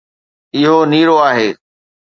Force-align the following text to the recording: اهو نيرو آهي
اهو 0.55 0.77
نيرو 0.91 1.15
آهي 1.29 1.49